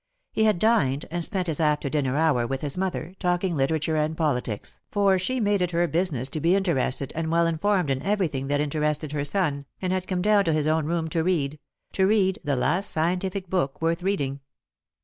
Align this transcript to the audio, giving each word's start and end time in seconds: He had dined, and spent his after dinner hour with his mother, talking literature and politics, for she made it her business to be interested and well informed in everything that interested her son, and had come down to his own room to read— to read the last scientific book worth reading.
He 0.31 0.45
had 0.45 0.57
dined, 0.57 1.05
and 1.11 1.23
spent 1.23 1.45
his 1.45 1.59
after 1.59 1.87
dinner 1.87 2.17
hour 2.17 2.47
with 2.47 2.61
his 2.61 2.75
mother, 2.75 3.13
talking 3.19 3.55
literature 3.55 3.97
and 3.97 4.17
politics, 4.17 4.79
for 4.89 5.19
she 5.19 5.39
made 5.39 5.61
it 5.61 5.69
her 5.69 5.87
business 5.87 6.27
to 6.29 6.39
be 6.39 6.55
interested 6.55 7.13
and 7.15 7.29
well 7.29 7.45
informed 7.45 7.91
in 7.91 8.01
everything 8.01 8.47
that 8.47 8.59
interested 8.59 9.11
her 9.11 9.23
son, 9.23 9.67
and 9.79 9.93
had 9.93 10.07
come 10.07 10.23
down 10.23 10.43
to 10.45 10.53
his 10.53 10.65
own 10.65 10.87
room 10.87 11.07
to 11.09 11.23
read— 11.23 11.59
to 11.93 12.07
read 12.07 12.39
the 12.43 12.55
last 12.55 12.89
scientific 12.89 13.47
book 13.47 13.79
worth 13.79 14.01
reading. 14.01 14.39